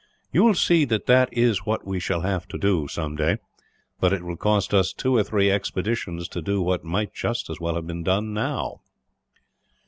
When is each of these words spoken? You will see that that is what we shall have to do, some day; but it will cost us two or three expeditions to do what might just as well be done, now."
You 0.33 0.43
will 0.43 0.55
see 0.55 0.83
that 0.85 1.05
that 1.05 1.29
is 1.31 1.63
what 1.67 1.85
we 1.85 1.99
shall 1.99 2.21
have 2.21 2.47
to 2.47 2.57
do, 2.57 2.87
some 2.87 3.15
day; 3.15 3.37
but 3.99 4.11
it 4.11 4.23
will 4.23 4.35
cost 4.35 4.73
us 4.73 4.93
two 4.93 5.15
or 5.15 5.23
three 5.23 5.51
expeditions 5.51 6.27
to 6.29 6.41
do 6.41 6.59
what 6.59 6.83
might 6.83 7.13
just 7.13 7.51
as 7.51 7.59
well 7.59 7.79
be 7.83 8.01
done, 8.01 8.33
now." 8.33 8.81